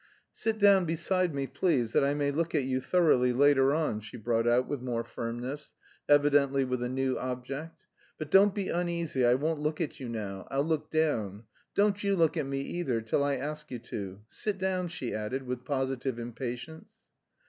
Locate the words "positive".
15.65-16.17